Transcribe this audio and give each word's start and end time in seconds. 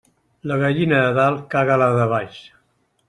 La 0.51 0.55
gallina 0.61 1.01
de 1.07 1.11
dalt 1.19 1.43
caga 1.53 1.77
la 1.83 1.91
de 2.01 2.09
baix. 2.15 2.41